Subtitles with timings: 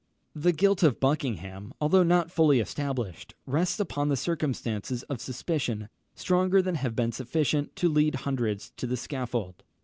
[0.33, 6.73] The guilt of Buckingham, although not fully established, rests upon circumstances of suspicion stronger than
[6.73, 9.63] have been sufficient to lead hundreds to the scaffold.